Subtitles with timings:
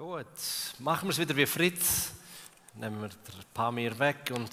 [0.00, 0.24] Gut,
[0.78, 2.12] machen wir es wieder wie Fritz.
[2.72, 4.50] Nehmen wir ein paar mehr weg und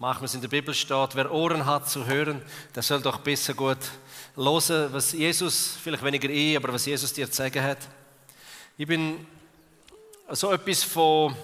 [0.00, 1.14] machen wir es in der Bibel steht.
[1.14, 2.42] Wer Ohren hat zu hören,
[2.74, 3.78] der soll doch besser gut
[4.34, 7.78] hören, was Jesus, vielleicht weniger ich, aber was Jesus dir zu sagen hat.
[8.76, 9.24] Ich bin
[10.28, 11.36] so etwas von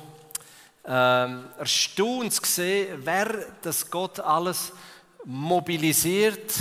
[0.85, 4.73] ähm, erstaunt gesehen, wer das Gott alles
[5.25, 6.53] mobilisiert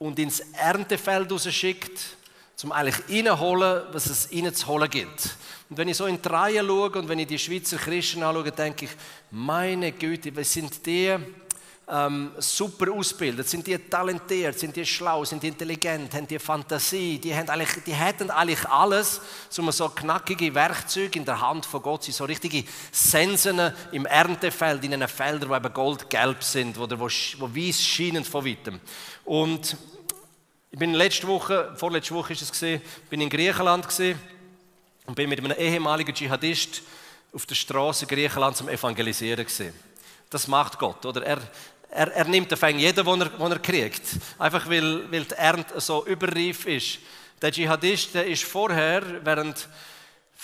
[0.00, 2.16] und ins Erntefeld rausschickt,
[2.64, 5.36] um eigentlich reinholen, was es reinzuholen gibt.
[5.74, 8.52] Und wenn ich so in die Reihe schaue und wenn ich die Schweizer Christen anschaue,
[8.52, 8.92] denke ich,
[9.32, 11.12] meine Güte, was sind die
[11.88, 17.18] ähm, super ausgebildet, sind die talentiert, sind die schlau, sind die intelligent, haben die Fantasie,
[17.18, 19.20] die, haben eigentlich, die hätten eigentlich alles,
[19.58, 22.62] um so knackige Werkzeuge in der Hand von Gott, sind so richtige
[22.92, 28.24] Sensen im Erntefeld, in einem Feldern, wo eben goldgelb sind, oder wo, wo weiß scheinen
[28.24, 28.78] von weitem.
[29.24, 29.76] Und
[30.70, 34.20] ich bin letzte Woche, vorletzte Woche ist es bin in Griechenland gesehen
[35.06, 36.82] und bin mit einem ehemaligen Dschihadist
[37.32, 39.74] auf der Straße Griechenland zum Evangelisieren gesehen.
[40.30, 41.24] Das macht Gott, oder?
[41.24, 41.38] Er,
[41.90, 44.02] er, er nimmt den Fang jeden, den er, den er kriegt.
[44.38, 46.98] Einfach weil, weil die Ernte so überreif ist.
[47.42, 49.68] Der Dschihadist, der ist vorher, während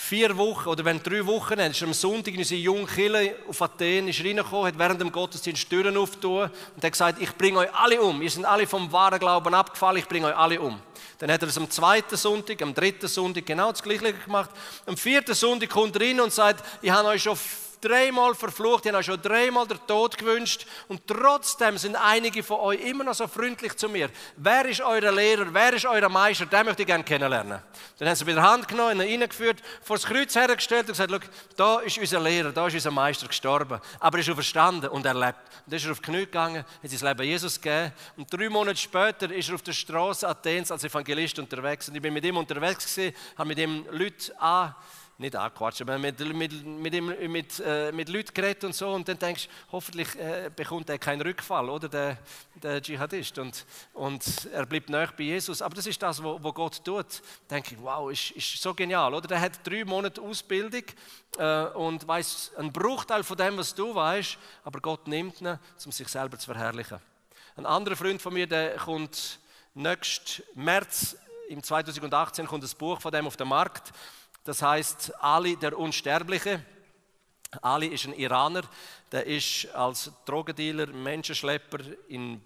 [0.01, 3.61] vier Wochen oder wenn drei Wochen, ist er am Sonntag in unsere junge Kille auf
[3.61, 7.73] Athen ist reingekommen, hat während dem Gottesdienst Türen aufgetan und hat gesagt, ich bringe euch
[7.73, 8.21] alle um.
[8.21, 10.79] Ihr seid alle vom wahren Glauben abgefallen, ich bringe euch alle um.
[11.19, 14.49] Dann hat er es am zweiten Sonntag, am dritten Sonntag genau das Gleiche gemacht.
[14.87, 17.37] Am vierten Sonntag kommt er rein und sagt, ich habe euch schon
[17.81, 22.59] dreimal verflucht, ich habe euch schon dreimal den Tod gewünscht und trotzdem sind einige von
[22.59, 24.09] euch immer noch so freundlich zu mir.
[24.37, 27.59] Wer ist euer Lehrer, wer ist euer Meister, den möchte ich gerne kennenlernen.
[27.97, 31.29] Dann haben sie bei der Hand genommen, ihn reingeführt, vor das Kreuz hergestellt und gesagt,
[31.57, 35.13] da ist unser Lehrer, da ist unser Meister gestorben, aber er ist verstanden und er
[35.13, 35.39] lebt.
[35.65, 38.49] Und dann ist er auf die Knie gegangen, hat sein Leben Jesus gegeben und drei
[38.49, 42.25] Monate später ist er auf der Straße Athens als Evangelist unterwegs und ich bin mit
[42.25, 44.75] ihm unterwegs gewesen, habe mit ihm Leute an
[45.21, 48.89] nicht angequatscht, aber mit, mit, mit, mit, äh, mit Leuten geredet und so.
[48.89, 51.87] Und dann denkst du, hoffentlich äh, bekommt er keinen Rückfall, oder?
[51.87, 52.17] Der,
[52.55, 53.37] der Dschihadist.
[53.37, 55.61] Und, und er bleibt nahe bei Jesus.
[55.61, 57.21] Aber das ist das, was Gott tut.
[57.47, 59.27] Da denke ich, wow, ist, ist so genial, oder?
[59.27, 60.83] Der hat drei Monate Ausbildung
[61.37, 65.91] äh, und weiß einen Bruchteil von dem, was du weißt, aber Gott nimmt ihn, um
[65.91, 66.99] sich selber zu verherrlichen.
[67.55, 69.39] Ein anderer Freund von mir, der kommt
[69.73, 71.15] nächsten März,
[71.49, 73.91] im 2018, kommt ein Buch von dem auf den Markt.
[74.43, 76.63] Das heißt, Ali der Unsterbliche.
[77.61, 78.61] Ali ist ein Iraner,
[79.11, 81.79] der ist als Drogendealer, Menschenschlepper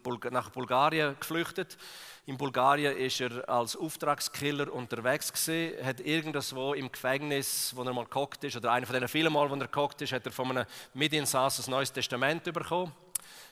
[0.03, 1.77] Bulga nach Bulgarien geflüchtet.
[2.25, 8.05] In Bulgarien ist er als Auftragskiller unterwegs gewesen, hat irgendwo im Gefängnis, wo er mal
[8.05, 10.49] gekocht ist, oder einer von den vielen Mal, wo er gekocht ist, hat er von
[10.49, 12.91] einem Mitinsass ein neues Testament bekommen,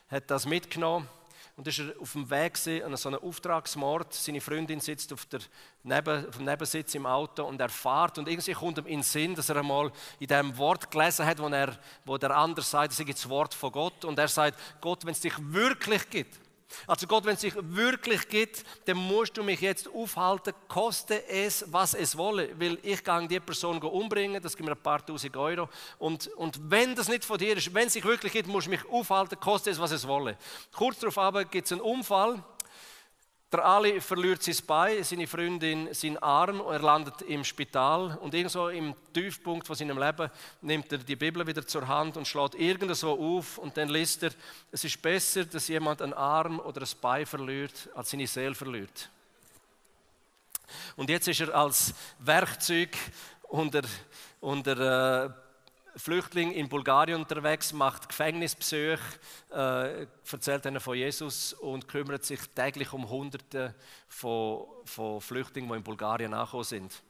[0.09, 1.07] hat das mitgenommen
[1.56, 4.14] und ist er auf dem Weg an so einem Auftragsmord.
[4.14, 5.41] Seine Freundin sitzt auf, der
[5.84, 9.03] Neben, auf dem Nebensitz im Auto und er fährt und irgendwie kommt ihm in den
[9.03, 12.94] Sinn, dass er einmal in dem Wort gelesen hat, wo, er, wo der andere sagt,
[12.94, 16.40] das ist das Wort von Gott und er sagt, Gott, wenn es dich wirklich gibt,
[16.88, 21.66] also Gott, wenn es sich wirklich gibt, dann musst du mich jetzt aufhalten, koste es,
[21.67, 25.35] was es wolle, weil ich kann die Person umbringen, das gibt mir ein paar tausend
[25.38, 25.69] Euro.
[26.00, 28.72] Und, und wenn das nicht von dir ist, wenn es sich wirklich gibt, musst du
[28.72, 30.38] mich aufhalten, koste es, was es wolle.
[30.72, 32.44] Kurz darauf gibt es einen Unfall
[33.53, 38.69] der Ali verliert sein Bein, seine Freundin seinen Arm, er landet im Spital und irgendwo
[38.69, 40.30] im Tiefpunkt von seinem Leben
[40.62, 44.31] nimmt er die Bibel wieder zur Hand und schlägt irgendwo auf und dann liest er,
[44.72, 49.09] es ist besser, dass jemand einen Arm oder ein Bein verliert, als seine Seele verliert.
[50.96, 52.97] Und jetzt ist er als Werkzeug
[53.44, 53.84] unter,
[54.41, 55.30] unter äh,
[55.95, 58.99] Flüchtling in Bulgarien unterwegs, macht Gefängnisbesuche,
[59.51, 63.75] äh, erzählt ihnen von Jesus und kümmert sich täglich um Hunderte
[64.07, 67.03] von, von Flüchtlingen, die in Bulgarien angekommen sind.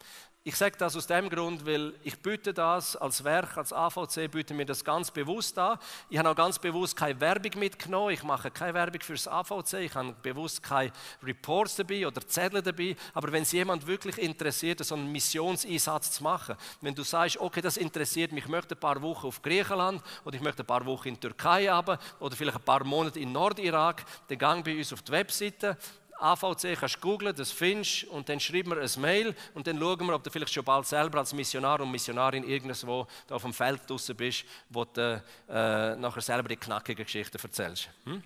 [0.45, 4.53] Ich sage das aus dem Grund, weil ich biete das als Werk, als AVC, biete
[4.53, 5.79] mir das ganz bewusst an.
[6.09, 8.09] Ich habe auch ganz bewusst keine Werbung mitgenommen.
[8.09, 9.73] Ich mache keine Werbung für das AVC.
[9.75, 10.91] Ich habe bewusst keine
[11.23, 12.97] Reports dabei oder Zettel dabei.
[13.13, 17.61] Aber wenn es jemand wirklich interessiert, so einen Missionseinsatz zu machen, wenn du sagst, okay,
[17.61, 20.85] das interessiert mich, ich möchte ein paar Wochen auf Griechenland oder ich möchte ein paar
[20.85, 24.91] Wochen in Türkei haben oder vielleicht ein paar Monate in Nordirak, dann gang bei uns
[24.91, 25.77] auf die Webseite
[26.23, 30.07] AVC kannst du googlen, das findest und dann schreiben wir ein Mail und dann schauen
[30.07, 33.53] wir, ob du vielleicht schon bald selber als Missionar und Missionarin irgendwo da auf dem
[33.53, 37.89] Feld draußen bist, wo du äh, nachher selber die knackigen Geschichten erzählst.
[38.05, 38.23] Hm?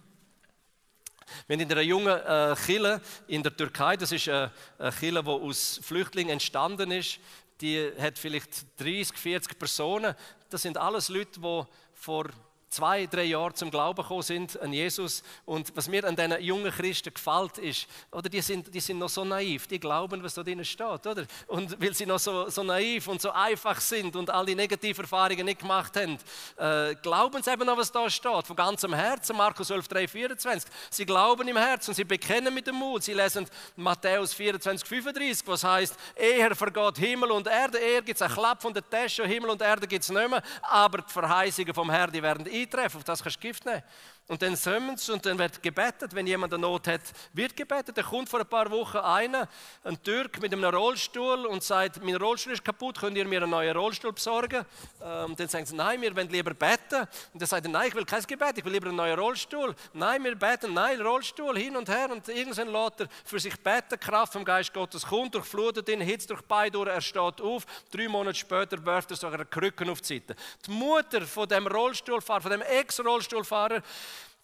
[1.48, 5.30] Wir in einer jungen äh, Kille in der Türkei, das ist eine, eine Kille, die
[5.30, 7.20] aus Flüchtlingen entstanden ist,
[7.60, 10.16] die hat vielleicht 30, 40 Personen.
[10.50, 11.64] Das sind alles Leute, die
[11.94, 12.28] vor
[12.70, 15.24] zwei, drei Jahren zum Glauben gekommen sind an Jesus.
[15.46, 19.10] Und was mir an diesen jungen Christen gefällt, ist, oder die sind, die sind noch
[19.10, 21.26] so naiv, die glauben, was da drin steht, oder?
[21.48, 25.04] Und weil sie noch so, so naiv und so einfach sind und all die negativen
[25.04, 26.18] Erfahrungen nicht gemacht haben,
[26.58, 30.70] äh, glauben sie eben noch, was da steht, von ganzem Herzen, Markus 12, 3, 24.
[30.90, 35.64] Sie glauben im Herzen, sie bekennen mit dem Mut, sie lesen Matthäus 24, 35, was
[35.64, 39.52] heißt, eher vergeht Himmel und Erde, eher gibt es einen Klapp von der Tasche, Himmel
[39.52, 43.04] und Erde gibt es nicht mehr, aber die Verheißungen vom Herrn, die werden eintreffen, auf
[43.04, 43.84] das kannst du Gift nehmen.
[44.30, 46.14] Und dann sammeln sie und dann wird gebetet.
[46.14, 47.02] Wenn jemand eine Not hat,
[47.32, 47.98] wird gebetet.
[47.98, 49.48] Da kommt vor ein paar Wochen einer,
[49.86, 53.52] ein Türk mit einem Rollstuhl und sagt, mein Rollstuhl ist kaputt, könnt ihr mir einen
[53.52, 54.66] neuen Rollstuhl besorgen?
[55.02, 57.08] Ähm, dann sagen sie, nein, wir wollen lieber beten.
[57.32, 59.74] Und dann sagt er, nein, ich will kein Gebet, ich will lieber einen neuen Rollstuhl.
[59.94, 62.10] Nein, wir beten, nein, Rollstuhl, hin und her.
[62.12, 66.30] Und irgendwann lässt er für sich beten, Kraft vom Geist Gottes kommt, durchflutet ihn, hitzt
[66.30, 67.66] durch beide durch, er steht auf.
[67.90, 70.36] Drei Monate später wirft er sogar eine Krücke auf die Seite.
[70.66, 73.82] Die Mutter von dem Rollstuhlfahrer, von dem Ex-Rollstuhlfahrer,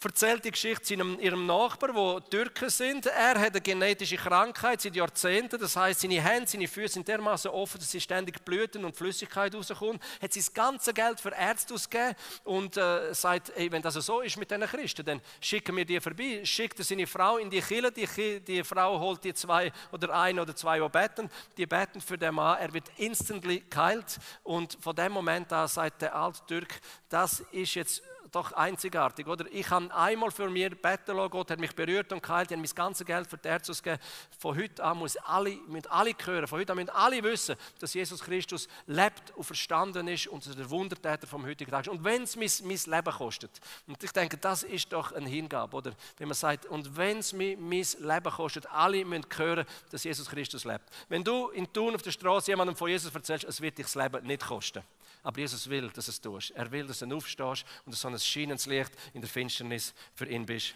[0.06, 3.06] erzählt die Geschichte seinem, ihrem Nachbar, wo Türken sind.
[3.06, 5.60] Er hat eine genetische Krankheit seit Jahrzehnten.
[5.60, 9.54] Das heißt, seine Hände, seine Füße sind dermaßen offen, dass sie ständig blüten und Flüssigkeit
[9.56, 10.02] rauskommt.
[10.22, 14.38] Hat sein ganze Geld für Ärzte ausgegeben und äh, sagt, ey, wenn das so ist
[14.38, 16.42] mit diesen Christen, dann schicken wir die vorbei.
[16.44, 17.92] Schickt er seine Frau in die Kille.
[17.92, 21.30] Die, die Frau holt die zwei oder ein oder zwei, die beten.
[21.58, 22.60] Die beten für den Mann.
[22.60, 24.20] Er wird instantly geheilt.
[24.44, 26.80] Und von dem Moment an sagt der alte Türk,
[27.10, 28.02] das ist jetzt
[28.34, 29.46] doch einzigartig, oder?
[29.52, 32.68] Ich habe einmal für mich beten lassen, Gott hat mich berührt und geheilt, ich habe
[32.68, 34.02] mein ganzes Geld für die Ärzte ausgegeben.
[34.40, 37.94] Von heute an muss alle, müssen alle hören, von heute an müssen alle wissen, dass
[37.94, 41.90] Jesus Christus lebt und verstanden ist und der Wundertäter vom heutigen Tag ist.
[41.90, 43.52] Und wenn es mein, mein Leben kostet,
[43.88, 45.92] und ich denke, das ist doch ein Hingabe, oder?
[46.18, 50.30] Wenn man sagt, und wenn es mir mein Leben kostet, alle müssen hören, dass Jesus
[50.30, 50.90] Christus lebt.
[51.10, 53.96] Wenn du in Thun auf der Straße jemandem von Jesus erzählst, es wird dich das
[53.96, 54.84] Leben nicht kosten.
[55.24, 56.52] Aber Jesus will, dass es tust.
[56.52, 60.28] Er will, dass du aufstehst und dass so ein scheinendes Licht in der Finsternis für
[60.28, 60.76] ihn bist.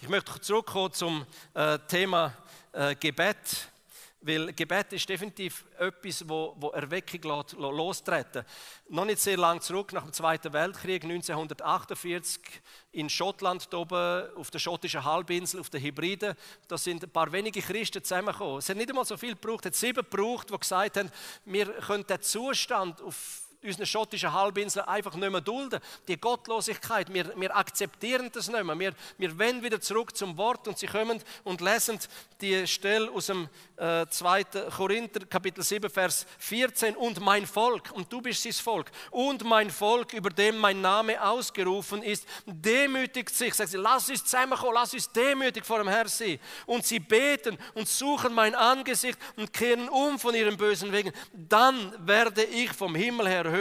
[0.00, 2.32] Ich möchte zurückkommen zum äh, Thema
[2.72, 3.68] äh, Gebet.
[4.26, 8.44] Weil Gebet ist definitiv etwas, wo, wo Erweckung lässt, lostreten
[8.88, 12.40] Noch nicht sehr lange zurück, nach dem Zweiten Weltkrieg, 1948,
[12.90, 16.34] in Schottland, oben auf der schottischen Halbinsel, auf den Hebriden,
[16.66, 18.58] da sind ein paar wenige Christen zusammengekommen.
[18.58, 21.10] Es hat nicht einmal so viel gebraucht, es hat sieben gebraucht, die gesagt haben,
[21.44, 25.80] wir können den Zustand auf unseren schottischen Halbinsel einfach nicht mehr dulden.
[26.08, 28.78] Die Gottlosigkeit, wir, wir akzeptieren das nicht mehr.
[28.78, 31.98] Wir, wir wenden wieder zurück zum Wort und sie kommen und lesen
[32.40, 34.44] die Stelle aus dem äh, 2.
[34.76, 36.96] Korinther, Kapitel 7, Vers 14.
[36.96, 41.22] Und mein Volk, und du bist sein Volk, und mein Volk, über dem mein Name
[41.22, 43.54] ausgerufen ist, demütigt sich.
[43.54, 46.38] Sagt sie, lass uns zusammenkommen, lass uns demütig vor dem Herrn sein.
[46.66, 51.12] Und sie beten und suchen mein Angesicht und kehren um von ihren bösen Wegen.
[51.32, 53.55] Dann werde ich vom Himmel her hören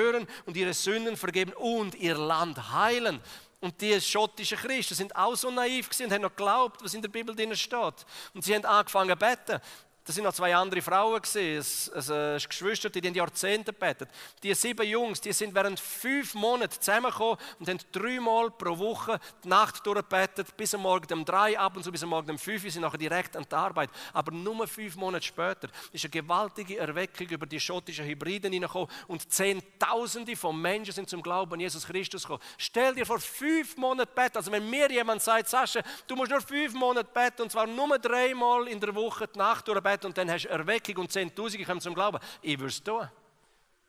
[0.46, 3.20] und ihre Sünden vergeben und ihr Land heilen.
[3.62, 7.02] Und die schottischen Christen sind auch so naiv gewesen und haben noch geglaubt, was in
[7.02, 8.06] der Bibel drin steht.
[8.34, 9.62] Und sie haben angefangen zu beten.
[10.06, 12.14] Das sind noch zwei andere Frauen gewesen, also
[12.48, 14.08] Geschwister, die in Jahrzehnte betet.
[14.44, 19.48] Die sieben Jungs, die sind während fünf Monaten zusammengekommen und haben dreimal pro Woche die
[19.48, 22.62] Nacht durchgebetet, bis am Morgen um drei, ab und zu bis am Morgen um fünf,
[22.72, 23.90] sind nachher direkt an die Arbeit.
[24.14, 29.34] Aber nur fünf Monate später ist eine gewaltige Erweckung über die schottischen Hybriden hineingekommen und
[29.34, 32.44] Zehntausende von Menschen sind zum Glauben an Jesus Christus gekommen.
[32.60, 34.38] Stell dir vor, fünf Monate beten.
[34.38, 37.98] Also wenn mir jemand sagt, Sascha, du musst nur fünf Monate beten und zwar nur
[37.98, 41.66] dreimal in der Woche die Nacht durchbeten, Gebet und dann hast du Erweckung und Zehntausende
[41.66, 42.20] kommen zum Glauben.
[42.42, 43.08] Ich würde es tun,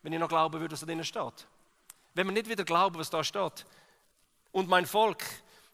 [0.02, 1.46] wenn ich noch glauben würde, was da drin steht.
[2.14, 3.66] Wenn wir nicht wieder glauben, was da steht.
[4.52, 5.22] Und mein Volk,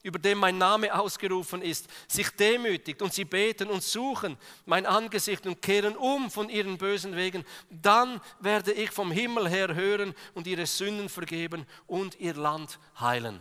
[0.02, 5.46] über dem mein Name ausgerufen ist, sich demütigt und sie beten und suchen mein Angesicht
[5.46, 10.46] und kehren um von ihren bösen Wegen, dann werde ich vom Himmel her hören und
[10.46, 13.38] ihre Sünden vergeben und ihr Land heilen.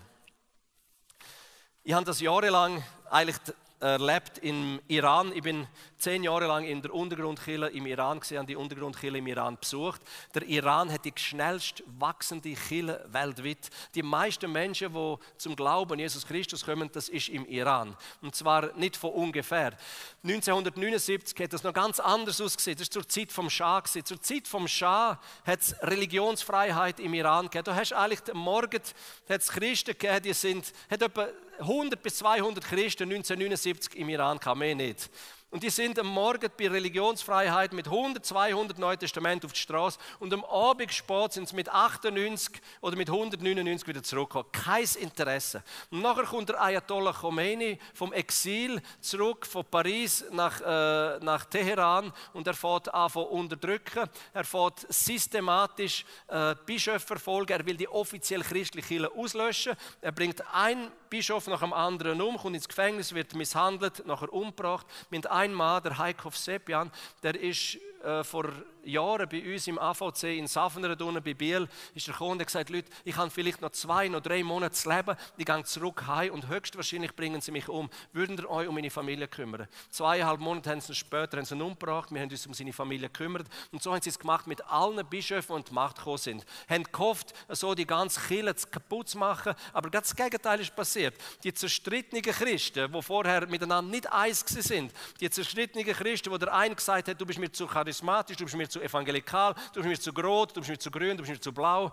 [1.83, 3.37] Ich habe das jahrelang eigentlich
[3.79, 5.31] erlebt im Iran.
[5.35, 5.67] Ich bin
[6.01, 10.01] zehn Jahre lang in der Untergrundkille im Iran gesehen, die Untergrundkille im Iran besucht.
[10.33, 13.69] Der Iran hat die schnellst wachsende Kille weltweit.
[13.93, 17.95] Die meisten Menschen, die zum Glauben Jesus Christus kommen, das ist im Iran.
[18.21, 19.77] Und zwar nicht von ungefähr.
[20.23, 22.77] 1979 hat das noch ganz anders ausgesehen.
[22.77, 23.83] Das war zur Zeit vom Schah.
[23.83, 27.65] Zur Zeit vom Schah hat es Religionsfreiheit im Iran gegeben.
[27.65, 28.81] Du hast eigentlich am Morgen
[29.29, 31.27] hat's Christen gegeben, die sind, hat etwa
[31.59, 35.09] 100 bis 200 Christen 1979 im Iran, kam mehr nicht.
[35.51, 39.99] Und die sind am Morgen bei Religionsfreiheit mit 100, 200 Neuen Testament auf die Straße
[40.19, 44.49] und am Abend spät sind sie mit 98 oder mit 199 wieder zurückgekommen.
[44.53, 45.61] Kein Interesse.
[45.89, 52.13] Und nachher kommt der Ayatollah Khomeini vom Exil zurück von Paris nach, äh, nach Teheran
[52.31, 54.09] und er fährt an von unterdrücken.
[54.33, 57.51] Er fährt systematisch äh, Bischöfe verfolgen.
[57.51, 59.75] Er will die offiziell christliche Kirche auslöschen.
[59.99, 64.87] Er bringt einen Bischof nach dem anderen um, kommt ins Gefängnis, wird misshandelt, nachher umgebracht.
[65.09, 66.89] Mit einem Mann, der Heikov Sepjan,
[67.21, 68.51] der ist äh, vor
[68.83, 72.69] Jahren bei uns im AVC in Safener bei Biel, ist er gekommen und hat gesagt,
[72.69, 76.33] Leute, ich habe vielleicht noch zwei, noch drei Monate zu leben, ich gehe zurück heim
[76.33, 77.89] und höchstwahrscheinlich bringen sie mich um.
[78.13, 79.67] Würden ihr euch um meine Familie kümmern?
[79.89, 83.09] Zweieinhalb Monate haben sie später haben sie ihn umgebracht, wir haben uns um seine Familie
[83.09, 86.45] gekümmert und so haben sie es gemacht mit allen Bischöfen, die die Macht gekommen sind.
[86.67, 91.13] Haben gehofft, so die ganze Kirche kaputt zu machen, aber das Gegenteil ist passiert.
[91.43, 96.75] Die zerstrittenen Christen, die vorher miteinander nicht eins sind, die zerstrittenen Christen, wo der eine
[96.75, 99.99] gesagt hat, du bist mir zu charismatisch, du bist mir zu evangelikal, du bist mir
[99.99, 101.91] zu rot, du bist mir zu grün, du bist mir zu blau.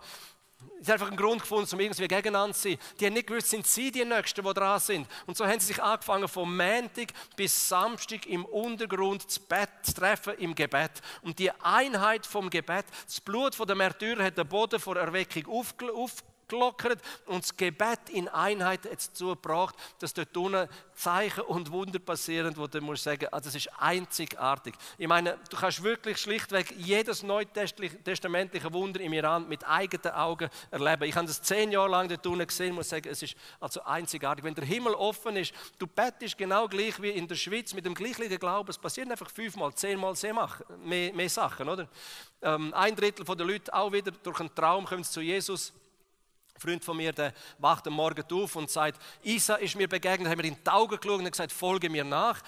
[0.81, 2.78] Es ist einfach ein Grund gefunden, um irgendwie gegeneinander zu sein.
[2.99, 5.09] Die haben nicht gewusst, sind sie die Nächsten, die dran sind.
[5.26, 9.95] Und so haben sie sich angefangen, von Montag bis Samstag im Untergrund zu, Bett, zu
[9.95, 10.90] treffen, im Gebet.
[11.23, 16.25] Und die Einheit vom Gebet, das Blut der Märtyrer hat den Boden vor Erweckung aufgelöst
[16.49, 22.57] gelockert und das Gebet in Einheit dazu gebracht, dass dort unten Zeichen und Wunder passieren,
[22.57, 24.75] wo du musst sagen, ah, das ist einzigartig.
[24.99, 31.05] Ich meine, du kannst wirklich schlichtweg jedes neutestamentliche Wunder im Iran mit eigenen Augen erleben.
[31.05, 34.45] Ich habe das zehn Jahre lang dort unten gesehen, muss sagen, es ist also einzigartig.
[34.45, 37.95] Wenn der Himmel offen ist, du bettest genau gleich wie in der Schweiz mit dem
[37.95, 40.14] gleichen Glauben, es passieren einfach fünfmal, zehnmal
[40.85, 41.88] mehr, mehr Sachen, oder?
[42.43, 45.73] Ähm, ein Drittel der Leute auch wieder durch einen Traum kommen zu Jesus
[46.58, 50.28] ein Freund von mir, der wacht am Morgen auf und sagt, Isa ist mir begegnet,
[50.28, 52.40] haben wir in die Augen geschaut und gesagt, folge mir nach.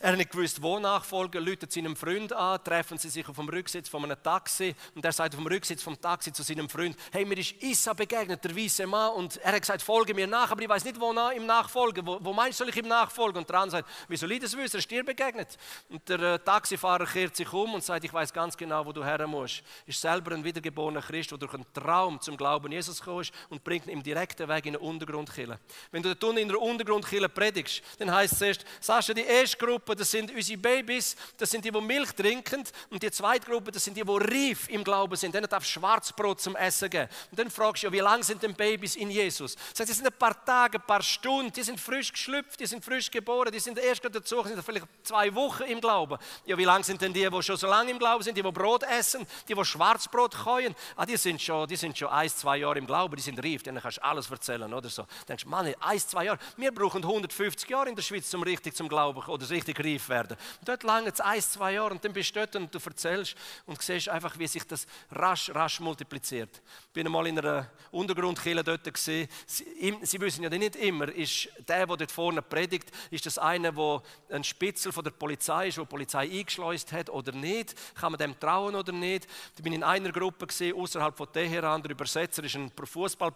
[0.00, 3.48] Er hat nicht gewusst, wo nachfolgen, läutet seinem Freund an, treffen sie sich auf dem
[3.48, 6.96] Rücksitz von einem Taxi und er sagt auf dem Rücksitz vom Taxi zu seinem Freund,
[7.10, 10.50] hey, mir ist Isa begegnet, der weiße Mann und er hat gesagt, folge mir nach,
[10.52, 12.88] aber ich weiß nicht, wo nach, ihm nachfolgen, wo, wo meinst du, soll ich ihm
[12.88, 13.38] nachfolgen?
[13.38, 15.58] Und der andere sagt, wie soll ich das wissen, er ist dir begegnet.
[15.88, 19.04] Und der äh, Taxifahrer kehrt sich um und sagt, ich weiß ganz genau, wo du
[19.04, 19.62] her musst.
[19.84, 23.57] Ist selber ein wiedergeborener Christ, der durch einen Traum zum Glauben Jesus gekommen ist und
[23.62, 25.58] bringt ihn im direkten Weg in eine Untergrundkille.
[25.90, 29.94] Wenn du dort in einer Untergrundkille predigst, dann heißt es erst, Sascha, die erste Gruppe
[29.94, 32.64] das sind unsere Babys, das sind die, die Milch trinken.
[32.90, 35.34] Und die zweite Gruppe, das sind die, die reif im Glauben sind.
[35.34, 37.08] Denen darf Schwarzbrot zum Essen geben.
[37.30, 39.56] Und dann fragst du, wie lange sind denn Babys in Jesus?
[39.74, 42.84] Sagt, das sind ein paar Tage, ein paar Stunden, die sind frisch geschlüpft, die sind
[42.84, 46.18] frisch geboren, die sind erst dazu, sind vielleicht zwei Wochen im Glauben.
[46.46, 48.52] Ja, wie lange sind denn die, die schon so lange im Glauben sind, die, die
[48.52, 50.74] Brot essen, die, die Schwarzbrot käuen?
[50.96, 53.47] Ah, die sind schon, die sind schon ein, zwei Jahre im Glauben, die sind reif,
[53.56, 55.02] denen kannst du alles erzählen oder so.
[55.02, 58.42] Dann denkst du, Mann, ein, zwei Jahre, wir brauchen 150 Jahre in der Schweiz, um
[58.42, 60.36] richtig zum Glauben oder richtig reif werden.
[60.64, 63.34] Dort lange es ein, zwei Jahre und dann bist du dort und du erzählst
[63.66, 66.62] und siehst einfach, wie sich das rasch, rasch multipliziert.
[66.86, 69.28] Ich bin einmal in einer Untergrundkille dort gesehen.
[69.46, 73.72] Sie, Sie, wissen ja nicht immer, ist der, der dort vorne predigt, ist das einer,
[73.72, 77.74] der ein Spitzel von der Polizei ist, wo die Polizei eingeschleust hat oder nicht?
[77.94, 79.26] Kann man dem trauen oder nicht?
[79.56, 81.82] Ich bin in einer Gruppe gesehen, außerhalb von Teheran.
[81.82, 82.70] Der Übersetzer ist ein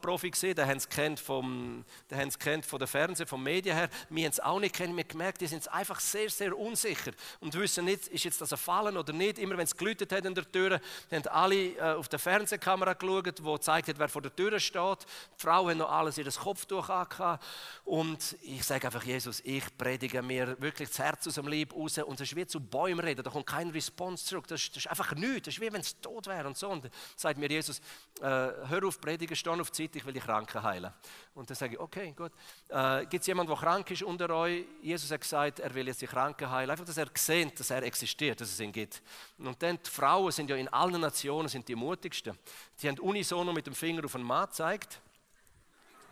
[0.03, 3.43] Fußballprofi gesehen, der haben es kennt vom, der haben es kennt von der Fernsehen, vom
[3.43, 3.89] Medien her.
[4.11, 4.97] Wir haben es auch nicht kennen.
[4.97, 8.59] Wir gemerkt, die sind einfach sehr, sehr unsicher und wissen nicht, ist jetzt das ein
[8.59, 9.39] Fallen oder nicht.
[9.39, 10.81] Immer wenn es gelütet hat an der Tür,
[11.11, 14.99] haben alle äh, auf der Fernsehkamera geschaut, wo gezeigt hat, wer vor der Tür steht.
[15.39, 17.45] Die Frauen haben noch alles das Kopftuch angehabt.
[17.85, 21.99] Und ich sage einfach, Jesus, ich predige mir wirklich das Herz aus dem Leib raus
[21.99, 24.47] und es ist wie zu Bäumen reden, da kommt kein Response zurück.
[24.47, 26.69] Das ist, das ist einfach nichts, das ist wie wenn es tot wäre und so.
[26.69, 27.81] Und sagt mir Jesus,
[28.21, 30.93] äh, hör auf predigen, steh auf Zeit, ich will die Kranken heilen.
[31.35, 32.33] Und dann sage ich, okay, gut.
[32.69, 34.65] Äh, Gibt es jemanden, der krank ist unter euch?
[34.81, 36.71] Jesus hat gesagt, er will jetzt die Kranken heilen.
[36.71, 39.03] Einfach, dass er sieht, dass er existiert, dass es ihn gibt.
[39.39, 42.39] Und dann, die Frauen sind ja in allen Nationen sind die mutigsten.
[42.81, 45.01] Die haben unisono mit dem Finger auf einen Mann gezeigt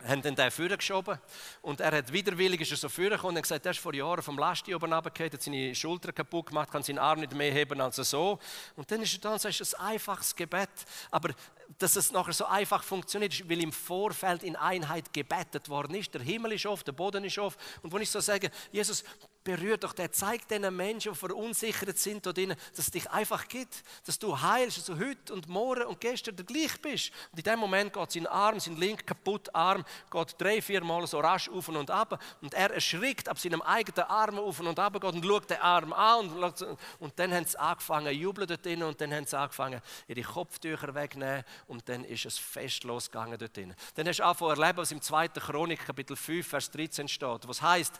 [0.07, 1.17] haben dann den Führer geschoben
[1.61, 4.21] und er hat widerwillig ist er so vorgekommen und hat gesagt, er ist vor Jahren
[4.21, 7.79] vom Lasti oben runtergefallen, hat seine Schulter kaputt gemacht, kann seinen Arm nicht mehr heben
[7.81, 8.39] als so.
[8.75, 10.69] Und dann ist er da und sagt, es ist ein einfaches Gebet.
[11.09, 11.33] Aber
[11.77, 16.13] dass es nachher so einfach funktioniert, ist, weil im Vorfeld in Einheit gebetet worden ist.
[16.13, 17.59] Der Himmel ist offen, der Boden ist offen.
[17.81, 19.03] Und wenn ich so sage, Jesus,
[19.43, 22.37] berührt doch, der zeigt diesen Menschen, die verunsichert sind, dass
[22.77, 26.45] es dich einfach gibt, dass du heilst, dass du heute und morgen und gestern der
[26.45, 27.11] gleich bist.
[27.31, 31.07] Und in dem Moment geht sein Arm, sein link kaputt Arm, geht drei, vier Mal
[31.07, 35.03] so rasch auf und ab und er erschrickt ab seinem eigenen Arm auf und ab
[35.03, 36.61] und schaut den Arm an und,
[36.99, 40.93] und dann haben sie angefangen jubeln dort drinnen und dann haben sie angefangen ihre Kopftücher
[40.93, 43.75] wegnehmen und dann ist es fest losgegangen dort drinnen.
[43.95, 45.27] Dann hast du angefangen erleben, was im 2.
[45.29, 47.93] Chronik Kapitel 5 Vers 13 steht, was heißt,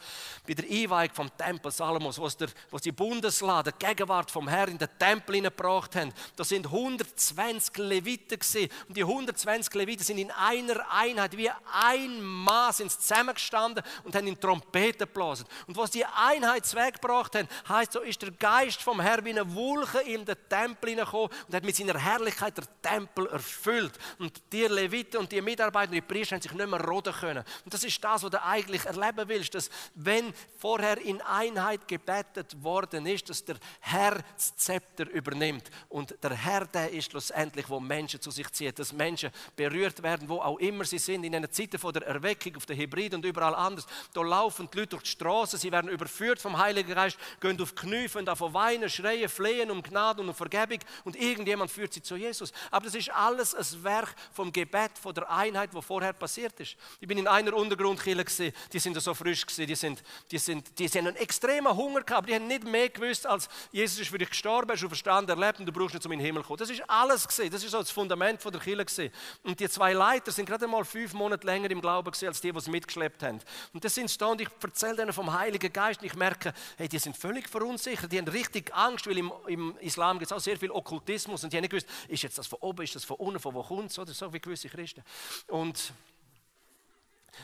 [0.48, 4.90] bei der Einweihung vom Tempel Salomos, wo sie Bundeslade, die Gegenwart vom Herrn in den
[4.98, 6.14] Tempel hineingebracht haben.
[6.36, 8.70] Da sind 120 Leviten gewesen.
[8.88, 14.28] Und die 120 Leviten sind in einer Einheit, wie ein Mann sind zusammengestanden und haben
[14.28, 15.46] in Trompeten geblasen.
[15.68, 19.56] Und was die Einheit weggebracht haben, heißt, so ist der Geist vom Herrn wie eine
[19.56, 23.94] Wolke in den Tempel hineingekommen und hat mit seiner Herrlichkeit den Tempel erfüllt.
[24.20, 27.44] Und die Leviten und die Mitarbeiter, die Priester, haben sich nicht mehr roden können.
[27.66, 32.62] Und das ist das, was du eigentlich erleben willst, dass wenn vorher in Einheit gebetet
[32.64, 35.70] worden ist, dass der Herr das Zepter übernimmt.
[35.90, 40.30] Und der Herr, der ist schlussendlich, wo Menschen zu sich zieht, dass Menschen berührt werden,
[40.30, 43.26] wo auch immer sie sind, in einer Zeit von der Erweckung, auf der Hybrid und
[43.26, 43.86] überall anders.
[44.14, 47.74] Da laufen die Leute durch die Straße, sie werden überführt vom Heiligen Geist, gehen auf
[47.74, 51.94] die Knie, fangen von weinen, schreien, flehen um Gnade und um Vergebung und irgendjemand führt
[51.94, 52.52] sie zu Jesus.
[52.70, 56.76] Aber das ist alles ein Werk vom Gebet, von der Einheit, wo vorher passiert ist.
[57.00, 60.80] Ich bin in einer Untergrundkirche gesehen, die sind so frisch gewesen, die sind, die sind,
[60.80, 64.18] die sind einen extremen Hunger gehabt, die haben nicht mehr gewusst, als Jesus ist für
[64.18, 66.58] dich gestorben, er ist verstanden, erlebt und du brauchst nicht zum Himmel kommen.
[66.58, 69.12] Das ist alles gesehen, das ist so das Fundament von der Kirche gesehen.
[69.44, 72.52] Und die zwei Leiter sind gerade mal fünf Monate länger im Glauben gesehen, als die,
[72.52, 73.40] die es mitgeschleppt haben.
[73.74, 76.88] Und das sind da und ich erzähle denen vom Heiligen Geist und ich merke, hey,
[76.88, 80.42] die sind völlig verunsichert, die haben richtig Angst, weil im, im Islam gibt es auch
[80.42, 83.04] sehr viel Okkultismus und die haben nicht gewusst, ist jetzt das von oben, ist das
[83.04, 85.04] von unten, von wo kommt oder so wie gewisse Christen.
[85.48, 85.94] Und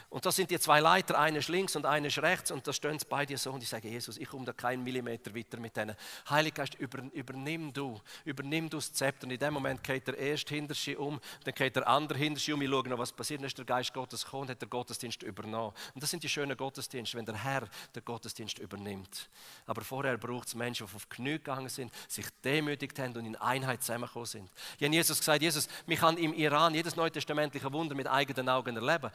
[0.09, 3.05] und da sind die zwei Leiter, einer links und einer rechts und da stehen sie
[3.05, 5.95] bei dir so und ich sage, Jesus, ich komme da keinen Millimeter weiter mit denen.
[6.29, 9.25] Heiliger Geist, über, übernimm du, übernimm du das Zepter.
[9.25, 12.59] Und in dem Moment geht der erste Hinterschi um, dann geht der andere Hinterschi um,
[12.59, 13.41] wir schauen noch, was passiert.
[13.41, 15.73] Dann ist der Geist Gottes gekommen und hat der Gottesdienst übernommen.
[15.93, 19.29] Und das sind die schönen Gottesdienste, wenn der Herr den Gottesdienst übernimmt.
[19.67, 23.35] Aber vorher braucht es Menschen, die auf Knie gegangen sind, sich demütigt haben und in
[23.35, 24.49] Einheit zusammengekommen sind.
[24.79, 28.75] Ich habe Jesus gesagt, Jesus, mich kann im Iran jedes neutestamentliche Wunder mit eigenen Augen
[28.75, 29.11] erleben.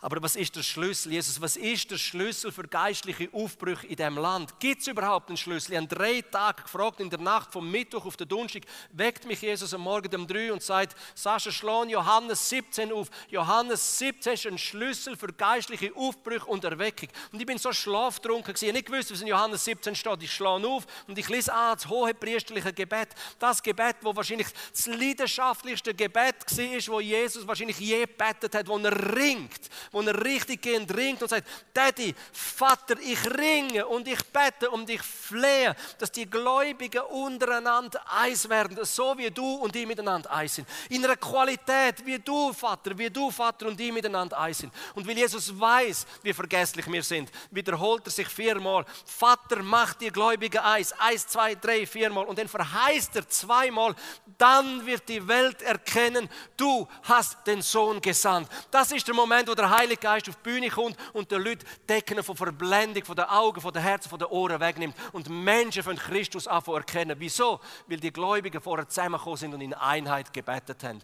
[0.00, 1.12] Aber was ist der Schlüssel?
[1.12, 4.58] Jesus, was ist der Schlüssel für geistliche Aufbrüche in diesem Land?
[4.58, 5.72] Gibt es überhaupt einen Schlüssel?
[5.72, 8.62] Ich habe drei Tage gefragt, in der Nacht vom Mittwoch auf den Donnerstag,
[8.92, 13.08] weckt mich Jesus am Morgen um drei und sagt, Sascha, schlohn Johannes 17 auf.
[13.28, 17.08] Johannes 17 ist ein Schlüssel für geistliche Aufbrüche und Erweckung.
[17.32, 18.66] Und ich bin so schlaftrunken gewesen.
[18.66, 20.22] Ich nicht gewusst, was in Johannes 17 steht.
[20.22, 23.08] Ich schlage auf und ich lese an das hohe priesterliche Gebet.
[23.38, 28.78] Das Gebet, wo wahrscheinlich das leidenschaftlichste Gebet war, wo Jesus wahrscheinlich je betet hat, wo
[28.78, 34.24] er ringt, wo er richtig gehend ringt und sagt, Daddy, Vater, ich ringe und ich
[34.26, 39.86] bete und ich flehe, dass die Gläubigen untereinander eins werden, so wie du und die
[39.86, 40.68] miteinander eins sind.
[40.88, 44.72] In einer Qualität, wie du, Vater, wie du, Vater und die miteinander eins sind.
[44.94, 50.10] Und weil Jesus weiß, wie vergesslich wir sind, wiederholt er sich viermal, Vater, mach die
[50.10, 53.94] Gläubigen eins, eins, zwei, drei, viermal und dann verheißt er zweimal,
[54.38, 58.48] dann wird die Welt erkennen, du hast den Sohn gesandt.
[58.70, 61.66] Das ist der Moment, wo der Heilige Geist auf die Bühne kommt und den Leuten
[61.88, 65.82] Decken von Verblendung, von den Augen, von den Herzen, von den Ohren wegnimmt und Menschen
[65.82, 67.16] von Christus anfangen erkennen.
[67.18, 67.60] Wieso?
[67.86, 71.02] Weil die Gläubigen vorher zusammengekommen sind und in Einheit gebetet haben.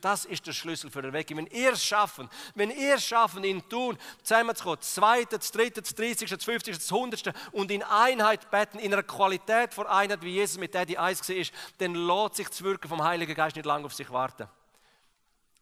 [0.00, 1.38] Das ist der Schlüssel für Erweckung.
[1.38, 5.82] Wenn ihr es schaffen, wenn ihr es schaffen, in Tun zusammenzukommen, das zweite, das dritte,
[5.82, 10.22] das dreißigste, das fünfzigste, das hundertste und in Einheit beten, in einer Qualität vor Einheit,
[10.22, 11.44] wie Jesus mit die Eis war,
[11.78, 14.48] dann lässt sich das Wirken vom Heiligen Geist nicht lange auf sich warten.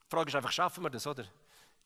[0.07, 1.25] Die Frage ist einfach, schaffen wir das, oder?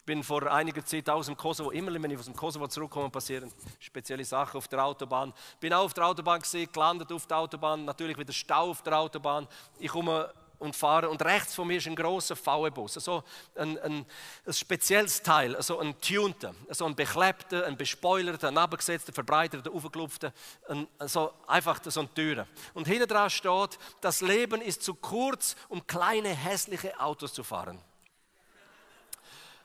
[0.07, 3.53] Bin vor einiger Zeit aus dem Kosovo, immer wenn ich aus dem Kosovo zurückkomme, passieren
[3.79, 5.33] spezielle Sachen auf der Autobahn.
[5.61, 8.99] Bin auch auf der Autobahn gesehen, gelandet auf der Autobahn, natürlich wieder Stau auf der
[8.99, 9.47] Autobahn.
[9.79, 13.25] Ich komme und fahre und rechts von mir ist ein großer VW-Bus, also
[13.57, 14.07] ein, ein,
[14.47, 20.33] ein, spezielles Teil, also ein tunter, also ein beklebter, ein bespoilerter, ein abgesetzter, verbreiterter, aufgeklopfter,
[20.69, 22.47] ein, also einfach so ein Türen.
[22.75, 27.79] Und hinten dran steht, das Leben ist zu kurz, um kleine hässliche Autos zu fahren.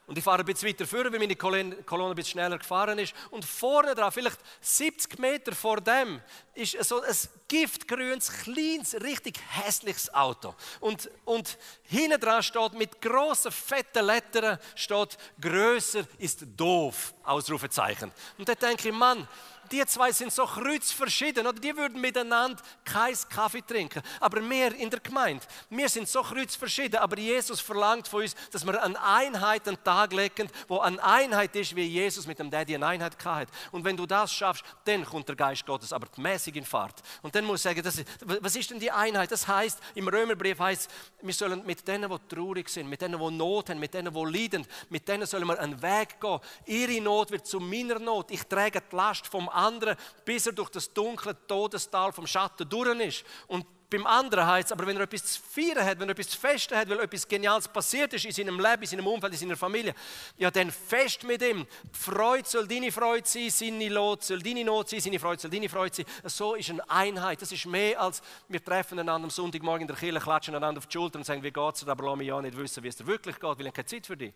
[0.07, 3.15] Und ich fahre ein bisschen weiter vor, weil meine Kolonne ein bisschen schneller gefahren ist.
[3.31, 6.21] Und vorne dran, vielleicht 70 Meter vor dem,
[6.53, 7.15] ist so ein
[7.47, 10.53] giftgrünes, kleines, richtig hässliches Auto.
[10.79, 18.11] Und, und hinten dran steht mit grossen, fetten Lettern, steht, größer ist doof, Ausrufezeichen.
[18.37, 19.27] Und da denke ich, Mann,
[19.71, 21.59] die zwei sind so kreuzverschieden, oder?
[21.59, 24.01] Die würden miteinander keinen Kaffee trinken.
[24.19, 28.65] Aber wir in der Gemeinde, wir sind so kreuzverschieden, aber Jesus verlangt von uns, dass
[28.65, 32.49] wir eine Einheit an den Tag legen, wo eine Einheit ist, wie Jesus mit dem
[32.49, 33.51] Daddy eine Einheit hatte.
[33.71, 37.01] Und wenn du das schaffst, dann kommt der Geist Gottes, aber mäßig in Fahrt.
[37.21, 39.31] Und dann muss ich sagen, ist, was ist denn die Einheit?
[39.31, 40.89] Das heißt, im Römerbrief heißt,
[41.21, 44.39] wir sollen mit denen, die traurig sind, mit denen, die Not haben, mit denen, die
[44.39, 46.39] leiden, mit denen sollen wir einen Weg gehen.
[46.65, 48.31] Ihre Not wird zu meiner Not.
[48.31, 52.99] Ich trage die Last vom anderen, bis er durch das dunkle Todestal vom Schatten durch
[52.99, 53.25] ist.
[53.47, 56.29] Und beim anderen heißt es, aber wenn er etwas zu feiern hat, wenn er etwas
[56.29, 59.39] zu festen hat, weil etwas Geniales passiert ist in seinem Leben, in seinem Umfeld, in
[59.39, 59.93] seiner Familie,
[60.37, 61.65] ja, dann fest mit ihm.
[61.83, 65.51] Die Freude soll deine Freude sein, seine Not soll deine Not sein, seine Freude soll
[65.51, 66.05] deine Freude sein.
[66.25, 67.41] So ist eine Einheit.
[67.41, 70.87] Das ist mehr als wir treffen einander am Sonntagmorgen in der Kirche, klatschen einander auf
[70.87, 72.95] die Schulter und sagen, wie geht es, aber lass mich ja nicht wissen, wie es
[72.95, 74.33] dir wirklich geht, weil ich keine Zeit für dich.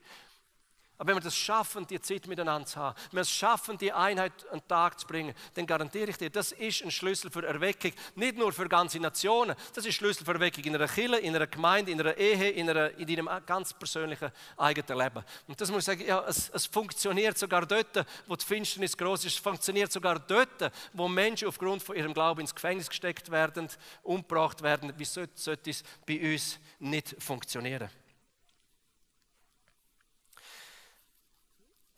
[1.00, 3.94] Aber wenn wir das schaffen, die Zeit miteinander zu haben, wenn wir es schaffen, die
[3.94, 7.48] Einheit an den Tag zu bringen, dann garantiere ich dir, das ist ein Schlüssel für
[7.48, 7.94] Erweckung.
[8.16, 11.48] Nicht nur für ganze Nationen, das ist Schlüssel für Erweckung in einer Kirche, in einer
[11.48, 15.24] Gemeinde, in einer Ehe, in, einer, in deinem ganz persönlichen eigenen Leben.
[15.48, 19.24] Und das muss ich sagen, ja, es, es funktioniert sogar dort, wo die Finsternis groß
[19.24, 19.36] ist.
[19.36, 23.70] Es funktioniert sogar dort, wo Menschen aufgrund von ihrem Glauben ins Gefängnis gesteckt werden,
[24.04, 24.92] umgebracht werden.
[24.98, 27.90] Wie sollte es bei uns nicht funktionieren?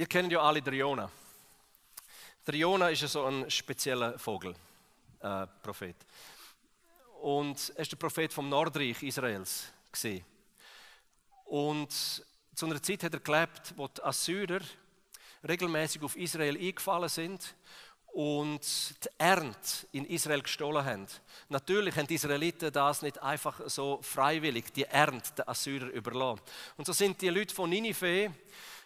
[0.02, 0.64] Ihr kennt ja alle.
[0.64, 0.74] Der
[2.56, 4.56] Jona ist so ein spezieller Vogel,
[5.20, 5.96] äh, Prophet.
[7.22, 10.26] Und er ist der Prophet vom Nordreich Israels gesehen.
[11.46, 14.62] Und zu einer Zeit hat er gelebt, wo die Assyrer
[15.48, 17.54] regelmäßig auf Israel eingefallen sind
[18.08, 21.06] und die Ernte in Israel gestohlen haben.
[21.48, 26.42] Natürlich haben die Israeliten das nicht einfach so freiwillig, die Ernte der Assyrer überlassen.
[26.76, 28.34] Und so sind die Leute von Ninive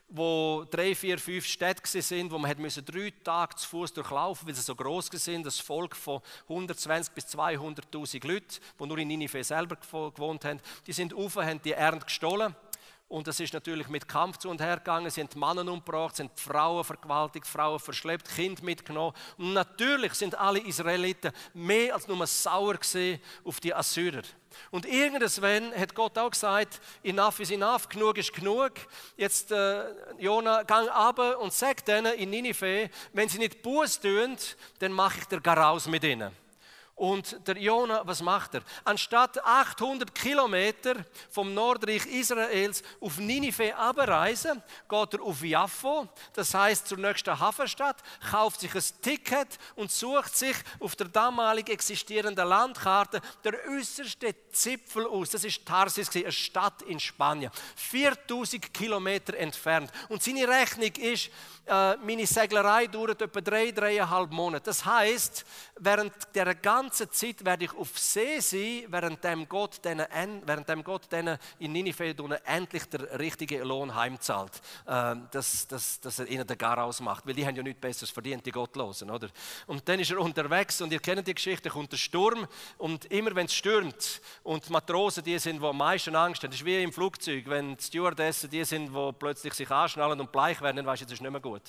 [0.07, 4.61] wo drei, vier, fünf Städte sind, wo man drei Tage zu Fuß durchlaufen, weil sie
[4.61, 8.47] so groß sind, das Volk von 120 bis 200.000 Leuten,
[8.79, 12.55] die nur in Ninive selber gewohnt haben, die sind auf, haben die Ernte gestohlen.
[13.07, 15.11] Und das ist natürlich mit Kampf zu und her gegangen.
[15.11, 19.13] Sie haben Männer umgebracht, sind Frauen vergewaltigt, Frauen verschleppt, Kind mitgenommen.
[19.37, 22.79] Und natürlich sind alle Israeliten mehr als nur sauer
[23.43, 24.23] auf die Assyrer.
[24.71, 28.71] Und irgendwann hat Gott auch gesagt, enough is enough, genug ist genug.
[29.17, 29.83] Jetzt, äh,
[30.17, 34.35] Jona, gang ab und sag denen in Ninive, wenn sie nicht Buß tun,
[34.79, 36.44] dann mache ich dir gar raus mit ihnen.
[36.95, 38.61] Und der Jona, was macht er?
[38.85, 40.95] Anstatt 800 Kilometer
[41.29, 48.01] vom Nordreich Israels auf Ninive abreisen, geht er auf Jaffo, das heißt zur nächsten Hafenstadt,
[48.31, 55.05] kauft sich ein Ticket und sucht sich auf der damalig existierenden Landkarte der äußerste Zipfel
[55.05, 55.31] aus.
[55.31, 59.91] Das ist Tarsis, eine Stadt in Spanien, 4000 Kilometer entfernt.
[60.07, 61.29] Und seine Rechnung ist,
[61.65, 64.63] äh, meine Seglerei dauert etwa drei, dreieinhalb Monate.
[64.63, 65.43] Das heißt,
[65.77, 70.05] während der ganzen Zeit werde ich auf See sein, während dem Gott denen,
[70.45, 74.61] während dem Gott denen in Ninive endlich der richtige Lohn heimzahlt.
[74.85, 77.25] Äh, dass, dass, dass er ihnen den Gar ausmacht.
[77.25, 79.09] Weil die haben ja nichts Besseres verdient, die Gottlosen.
[79.09, 79.29] Oder?
[79.67, 83.35] Und dann ist er unterwegs und ihr kennt die Geschichte, kommt der Sturm und immer
[83.35, 86.65] wenn es stürmt und die Matrosen die sind, die am meisten Angst haben, das ist
[86.65, 90.77] wie im Flugzeug, wenn die Stewardessen die sind, die plötzlich sich anschnallen und bleich werden,
[90.77, 91.61] dann weißt du, das ist nicht mehr gut.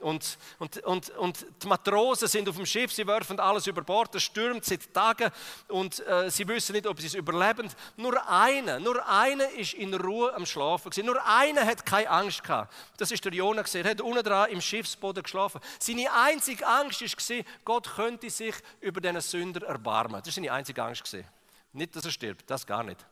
[0.00, 4.14] Und, und, und, und die Matrosen sind auf dem Schiff, sie werfen alles über Bord,
[4.14, 4.22] es
[4.58, 5.30] stürmt seit Tagen
[5.68, 7.68] und äh, sie wissen nicht, ob sie es überleben.
[7.96, 11.06] Nur einer, nur einer ist in Ruhe am Schlafen gewesen.
[11.06, 12.72] Nur einer hat keine Angst gehabt.
[12.96, 13.84] Das ist der gesehen.
[13.84, 15.60] Er hat unten dran im Schiffsboden geschlafen.
[15.78, 20.20] Seine einzige Angst war, Gott könnte sich über diesen Sünder erbarmen.
[20.20, 21.26] Das ist seine einzige Angst gewesen.
[21.72, 23.04] Nicht, dass er stirbt, das gar nicht.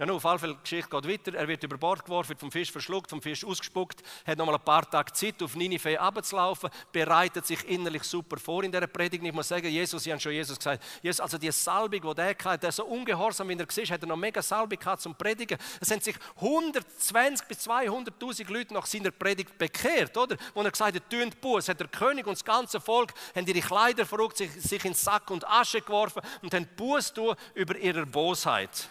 [0.00, 1.38] Ja, nun, auf alle Fälle, die Geschichte geht weiter.
[1.38, 4.64] Er wird über Bord geworfen, vom Fisch verschluckt, vom Fisch ausgespuckt, hat noch mal ein
[4.64, 9.22] paar Tage Zeit, auf Ninive abzulaufen, bereitet sich innerlich super vor in dieser Predigt.
[9.22, 12.28] Ich muss sagen, Jesus, Sie haben schon Jesus gesagt, Jesus, also die Salbung, die der
[12.28, 15.58] hatte, der so ungehorsam, wie er war, hat er noch mega Salbung gehabt zum Predigen.
[15.82, 20.38] Es haben sich 120 bis 200.000 Leute nach seiner Predigt bekehrt, oder?
[20.54, 23.60] Wo er gesagt hat, tönt Buß, hat der König und das ganze Volk haben ihre
[23.60, 27.12] Kleider verrückt, sich, sich in Sack und Asche geworfen und haben Buß
[27.52, 28.88] über ihre Bosheit.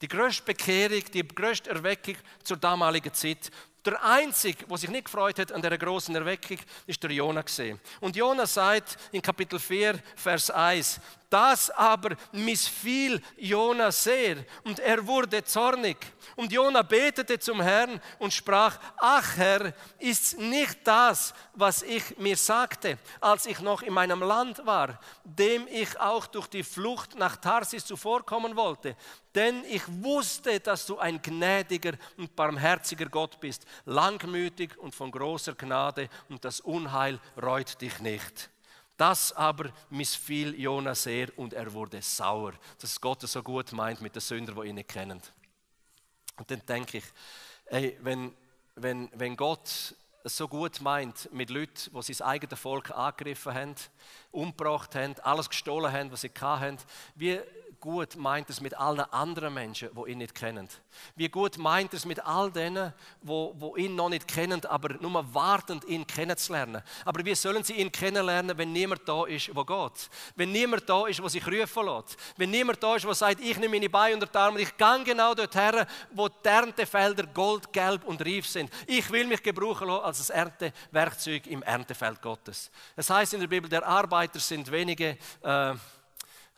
[0.00, 3.50] Die größte Bekehrung, die größte Erweckung zur damaligen Zeit.
[3.84, 7.80] Der Einzige, der sich nicht gefreut hat an dieser großen Erweckung, ist der Jona gesehen.
[8.00, 15.06] Und Jona sagt in Kapitel 4, Vers 1, das aber missfiel Jona sehr und er
[15.06, 15.96] wurde zornig.
[16.34, 22.36] Und Jona betete zum Herrn und sprach, ach Herr, ist nicht das, was ich mir
[22.36, 27.36] sagte, als ich noch in meinem Land war, dem ich auch durch die Flucht nach
[27.36, 28.96] Tarsis zuvorkommen wollte.
[29.32, 35.54] Denn ich wusste, dass du ein gnädiger und barmherziger Gott bist, langmütig und von großer
[35.54, 38.50] Gnade und das Unheil reut dich nicht.
[38.96, 44.02] Das aber missfiel Jona sehr und er wurde sauer, dass Gott es so gut meint
[44.02, 45.22] mit den Sündern, die ihn nicht kennen.
[46.36, 47.04] Und dann denke ich,
[47.66, 48.34] ey, wenn,
[48.74, 53.74] wenn, wenn Gott es so gut meint mit Leuten, die sein eigenes Volk angegriffen haben,
[54.32, 56.76] umgebracht haben, alles gestohlen haben, was sie hatten,
[57.14, 57.40] wie
[57.80, 60.68] gut meint es mit allen anderen Menschen, die ihn nicht kennen?
[61.16, 65.34] Wie gut meint es mit all denen, die, die ihn noch nicht kennen, aber nur
[65.34, 66.82] warten, ihn kennenzulernen?
[67.04, 70.10] Aber wie sollen sie ihn kennenlernen, wenn niemand da ist, wo geht?
[70.36, 72.16] Wenn niemand da ist, wo sich rufen lässt?
[72.36, 74.76] Wenn niemand da ist, wo sagt, ich nehme meine Beine unter die Arme und ich
[74.76, 78.70] gehe genau dorthin, wo die Erntefelder gold, gelb und reif sind.
[78.86, 82.70] Ich will mich gebrauchen lassen als ein Erntewerkzeug im Erntefeld Gottes.
[82.96, 85.16] Es heißt in der Bibel, der Arbeiter sind wenige.
[85.42, 85.74] Äh,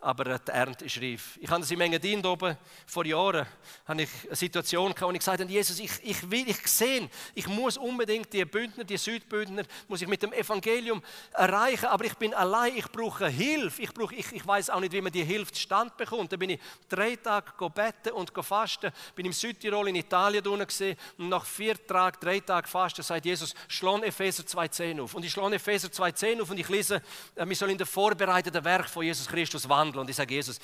[0.02, 1.38] aber die Ernte ist reif.
[1.40, 3.46] Ich habe das im Engadin oben vor Jahren
[3.86, 7.08] habe ich eine Situation gehabt, wo ich gesagt habe, Jesus, ich, ich will, ich sehe,
[7.34, 12.14] ich muss unbedingt die Bündner, die Südbündner, muss ich mit dem Evangelium erreichen, aber ich
[12.14, 13.82] bin allein, ich brauche Hilfe.
[13.82, 16.32] Ich, brauche, ich, ich weiß auch nicht, wie man die Hilfe stand bekommt.
[16.32, 21.28] Da bin ich drei Tage beten und fasten, bin im Südtirol in Italien gesehen und
[21.28, 25.14] nach vier Tagen, drei Tagen fasten, sagt Jesus, schlag Epheser 2,10 auf.
[25.14, 27.02] Und ich schlage Epheser 2,10 auf und ich lese,
[27.34, 30.06] äh, wir sollen in der vorbereiteten Werk von Jesus Christus wandeln.
[30.06, 30.58] Und ich sage, Jesus,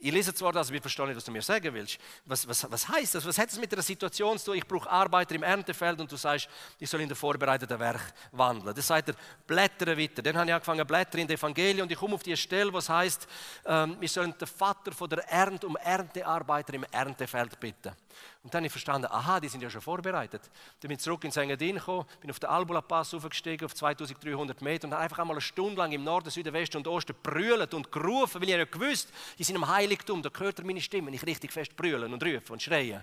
[0.00, 1.98] ich lese zwar das, aber ich verstehe nicht, was du mir sagen willst.
[2.24, 3.26] Was, was, was heißt das?
[3.26, 4.54] Was hat es mit der Situation zu tun?
[4.56, 8.74] Ich brauche Arbeiter im Erntefeld und du sagst, ich soll in der vorbereiteten Werk wandeln.
[8.74, 9.14] Das sagt er,
[9.46, 10.22] blättere weiter.
[10.22, 12.88] Dann habe ich angefangen, blättern in der Evangelien und ich komme auf die Stelle, was
[12.88, 13.26] heißt,
[13.66, 17.92] ähm, wir sollen den Vater von der Ernte um Erntearbeiter im Erntefeld bitten.
[18.42, 20.42] Und dann habe ich verstanden, aha, die sind ja schon vorbereitet.
[20.80, 24.62] Dann bin ich zurück in Engadin gekommen, bin auf den Albula Pass aufgestiegen, auf 2300
[24.62, 27.74] Meter und habe einfach einmal eine Stunde lang im Norden, Süden, Westen und Osten brüllt
[27.74, 31.10] und gerufen, weil ich ja gewusst, die sind im Heiligtum, da hört er meine Stimme,
[31.10, 33.02] ich richtig fest brüllen und rufen und schreien.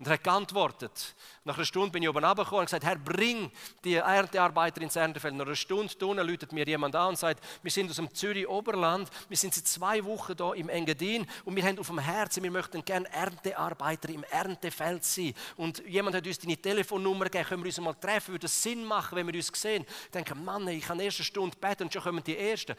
[0.00, 1.14] Und er hat geantwortet.
[1.44, 3.52] Nach einer Stunde bin ich oben runtergekommen und gesagt, Herr, bring
[3.84, 5.34] die Erntearbeiter ins Erntefeld.
[5.34, 8.48] Nach einer Stunde unten läutet mir jemand an und sagt, wir sind aus dem Zürich
[8.48, 12.42] Oberland, wir sind seit zwei Wochen hier im Engadin und wir haben auf dem Herzen,
[12.42, 15.34] wir möchten gerne Erntearbeiter im Erntefeld sein.
[15.58, 18.86] Und jemand hat uns deine Telefonnummer gegeben, können wir uns mal treffen, würde es Sinn
[18.86, 19.84] machen, wenn wir uns sehen.
[20.04, 22.74] Ich denke, Mann, ich habe erste Stunde beten und schon kommen die Ersten.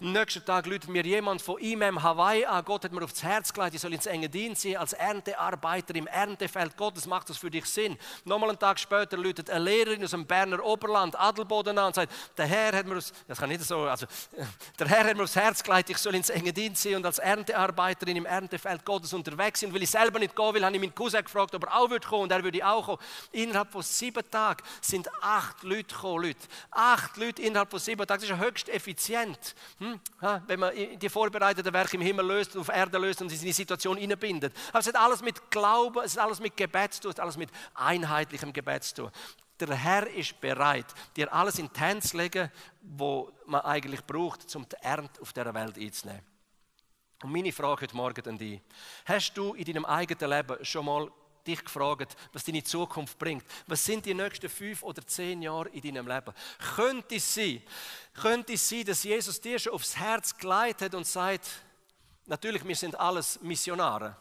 [0.00, 3.52] Am nächsten Tag läutet mir jemand von IMM Hawaii an, Gott hat mir aufs Herz
[3.52, 7.50] gelegt, ich soll ins Engadin sein als Erntearbeiter im Erntefeld Feld Gottes macht das für
[7.50, 7.96] dich Sinn.
[8.26, 12.12] Nochmal einen Tag später läutet eine Lehrerin aus dem Berner Oberland, Adelboden an und sagt,
[12.36, 14.06] der Herr hat mir das, das kann nicht so, also,
[14.78, 17.18] der Herr hat mir aufs Herz gelegt, ich soll ins enge Dienst sein und als
[17.18, 19.72] Erntearbeiterin im Erntefeld Gottes unterwegs sein.
[19.72, 22.06] Weil ich selber nicht gehen will, habe ich meinen Cousin gefragt, ob er auch wird
[22.06, 22.98] kommen und er würde auch kommen.
[23.32, 26.46] Innerhalb von sieben Tagen sind acht Leute gekommen, Leute.
[26.72, 29.54] Acht Leute innerhalb von sieben Tagen, das ist höchst effizient.
[29.78, 29.98] Hm?
[30.46, 33.96] Wenn man die vorbereiteten Werke im Himmel löst, auf Erde löst und in die Situation
[33.96, 34.54] einbindet.
[34.68, 37.20] Aber es hat alles mit Glauben, es hat alles mit mit Gebet zu tun, hat
[37.20, 39.10] alles mit einheitlichem Gebet zu tun.
[39.60, 40.86] Der Herr ist bereit,
[41.16, 45.32] dir alles in die Hände zu legen, was man eigentlich braucht, um die Ernte auf
[45.32, 46.22] dieser Welt einzunehmen.
[47.22, 48.60] Und meine Frage heute Morgen an dich.
[49.04, 51.10] Hast du in deinem eigenen Leben schon mal
[51.46, 53.44] dich gefragt, was deine Zukunft bringt?
[53.66, 56.32] Was sind die nächsten fünf oder zehn Jahre in deinem Leben?
[56.76, 57.62] Könnte es sein,
[58.14, 61.46] könnte es sein, dass Jesus dir schon aufs Herz geleitet und sagt,
[62.26, 64.16] natürlich, wir sind alles Missionare.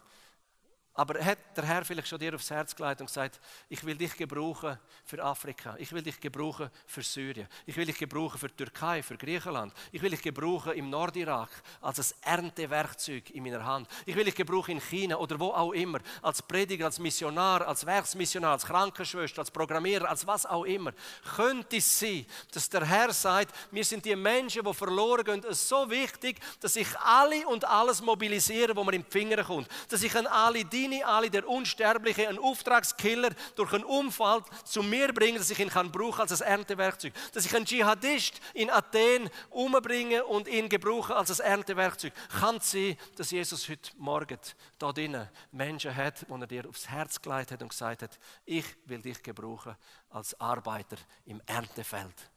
[0.94, 4.18] Aber hat der Herr vielleicht schon dir aufs Herz gelegt und gesagt, ich will dich
[4.18, 9.02] gebrauchen für Afrika, ich will dich gebrauchen für Syrien, ich will dich gebrauchen für Türkei,
[9.02, 11.50] für Griechenland, ich will dich gebrauchen im Nordirak
[11.80, 15.72] als ein Erntewerkzeug in meiner Hand, ich will dich gebrauchen in China oder wo auch
[15.72, 20.92] immer, als Prediger, als Missionar, als Werksmissionar, als Krankenschwester, als Programmierer, als was auch immer.
[21.36, 25.90] Könnte es sein, dass der Herr sagt, mir sind die Menschen, die verloren gehen, so
[25.90, 30.16] wichtig, dass ich alle und alles mobilisiere, wo mir in die Finger kommt, dass ich
[30.16, 35.38] an alle diene, Lamborghini Ali, der Unsterbliche, ein Auftragskiller, durch einen Unfall zu mir bringen,
[35.38, 37.14] dass ich ihn kann brauchen als ein Erntewerkzeug.
[37.34, 42.14] Dass ich einen Dschihadist in Athen umbringe und ihn gebrauche als ein Erntewerkzeug.
[42.40, 44.40] Kann es sein, dass Jesus heute Morgen
[44.78, 48.66] da drinnen Menschen hat, die er dir aufs Herz gelegt hat und gesagt hat, ich
[48.86, 49.76] will dich gebrauchen
[50.10, 52.30] als Arbeiter im Erntefeld.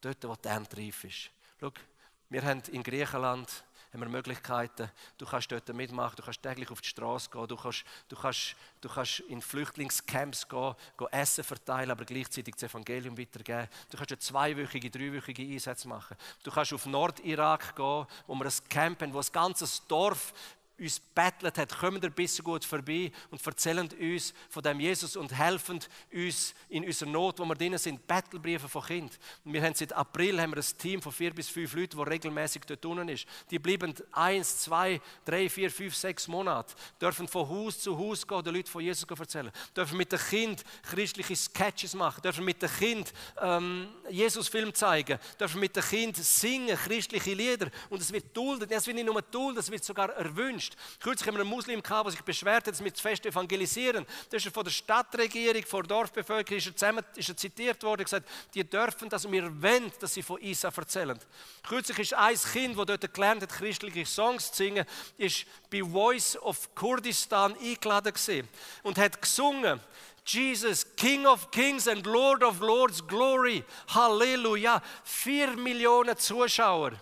[0.00, 1.30] Dort, wo die Ernte reif ist.
[1.60, 1.72] Schau,
[2.30, 4.90] wir haben in Griechenland haben wir Möglichkeiten.
[5.16, 8.56] Du kannst dort mitmachen, du kannst täglich auf die Straße gehen, du kannst, du kannst,
[8.80, 13.68] du kannst in Flüchtlingscamps gehen, gehen Essen verteilen, aber gleichzeitig das Evangelium weitergeben.
[13.90, 16.16] Du kannst ja zweiwöchige, dreiwöchige Einsätze machen.
[16.42, 20.32] Du kannst auf Nordirak gehen, wo wir ein Camp haben, wo ein ganzes Dorf
[20.78, 25.36] uns bettelt hat, kommen ein bisschen gut vorbei und erzählen uns von dem Jesus und
[25.36, 25.80] helfen
[26.12, 29.18] uns in unserer Not, wo wir drinnen sind, Bettelbriefe von Kind.
[29.44, 32.62] Wir haben seit April haben wir ein Team von vier bis fünf Leuten, die regelmäßig
[32.66, 33.26] dort unten ist.
[33.50, 38.42] Die bleiben eins, zwei, drei, vier, fünf, sechs Monate, dürfen von Haus zu Haus gehen,
[38.44, 42.70] den Leuten von Jesus erzählen, dürfen mit dem Kind christliche Sketches machen, dürfen mit dem
[42.70, 48.70] Kind ähm, Jesus-Film zeigen, dürfen mit dem Kind singen, christliche Lieder und es wird duldet.
[48.70, 50.67] Es wird nicht nur duldet, es wird sogar erwünscht.
[50.68, 51.00] Christ.
[51.00, 54.06] Kürzlich haben wir einen Muslim gehabt, der sich beschwert hat, dass wir zu fest evangelisieren.
[54.30, 57.82] Da ist er von der Stadtregierung, von der Dorfbevölkerung, ist er, zusammen, ist er zitiert
[57.82, 61.18] worden gesagt, die dürfen das und wir wollen, dass sie von Isa erzählen.
[61.66, 64.84] Kürzlich ist ein Kind, das dort gelernt hat, christliche Songs zu singen,
[65.16, 68.48] ist bei Voice of Kurdistan eingeladen gewesen
[68.82, 69.80] und hat gesungen,
[70.24, 74.82] Jesus, King of Kings and Lord of Lords, Glory, Halleluja.
[75.02, 76.92] Vier Millionen Zuschauer.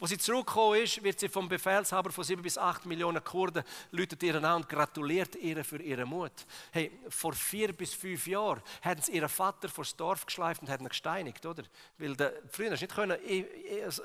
[0.00, 4.22] Wo sie zurückgekommen ist, wird sie vom Befehlshaber von sieben bis acht Millionen Kurden läutet
[4.22, 6.32] ihr an und gratuliert ihr für ihren Mut.
[6.70, 10.68] Hey, vor vier bis fünf Jahren hätten sie ihren Vater vor das Dorf geschleift und
[10.68, 11.64] hätten ihn gesteinigt, oder?
[11.98, 13.18] Weil der, früher hast du nicht können,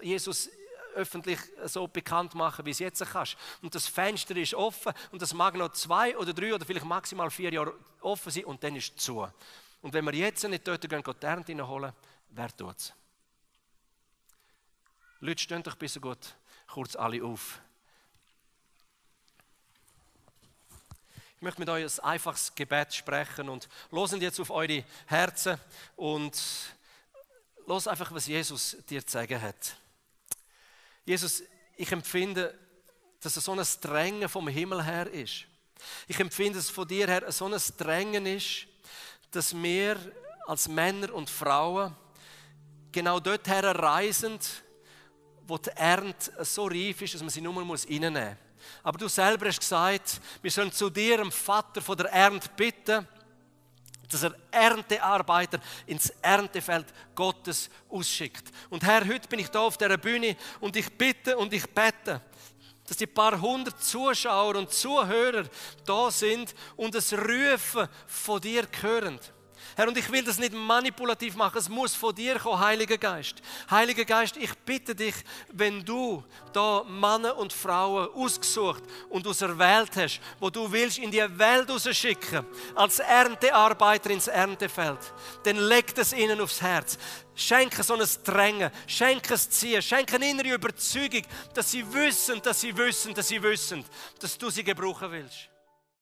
[0.02, 0.50] Jesus
[0.96, 3.38] öffentlich so bekannt machen, wie es jetzt kannst.
[3.62, 7.30] Und das Fenster ist offen und das mag noch zwei oder drei oder vielleicht maximal
[7.30, 9.28] vier Jahre offen sein und dann ist es zu.
[9.82, 11.94] Und wenn wir jetzt nicht dort gehen, die Ernte holen,
[12.30, 12.94] wer tut es?
[15.24, 16.36] Leute, stehen doch bitte gut
[16.68, 17.62] kurz alle auf.
[21.38, 25.58] Ich möchte mit euch ein einfaches Gebet sprechen und losen jetzt auf eure Herzen
[25.96, 26.38] und
[27.66, 29.78] los einfach, was Jesus dir zu sagen hat.
[31.06, 31.44] Jesus,
[31.78, 32.54] ich empfinde,
[33.22, 35.46] dass es so ein Drängen vom Himmel her ist.
[36.10, 38.68] Ich empfinde, dass es von dir her so ein Drängen ist,
[39.32, 39.96] dass wir
[40.48, 41.96] als Männer und Frauen
[42.92, 44.38] genau dort her reisen,
[45.48, 48.38] wo die Ernte so reif ist, dass man sie nur mal reinnehmen muss.
[48.82, 53.08] Aber du selber hast gesagt, wir sollen zu dir, dem Vater von der Ernte, bitten,
[54.10, 58.52] dass er Erntearbeiter ins Erntefeld Gottes ausschickt.
[58.70, 62.22] Und Herr, heute bin ich da auf der Bühne und ich bitte und ich bete,
[62.88, 65.46] dass die paar hundert Zuschauer und Zuhörer
[65.86, 69.20] da sind und das Rufen von dir hören.
[69.76, 73.36] Herr, und ich will das nicht manipulativ machen, es muss von dir kommen, Heiliger Geist.
[73.70, 75.16] Heiliger Geist, ich bitte dich,
[75.52, 81.24] wenn du da Männer und Frauen ausgesucht und auserwählt hast, wo du willst in die
[81.40, 82.46] Welt rausschicken,
[82.76, 85.00] als Erntearbeiter ins Erntefeld,
[85.44, 86.98] dann leg das ihnen aufs Herz.
[87.36, 91.24] Schenke so ein Drängen, schenke ein Ziehen, schenke eine innere Überzeugung,
[91.54, 93.84] dass sie wissen, dass sie wissen, dass sie wissen,
[94.20, 95.53] dass du sie gebrauchen willst.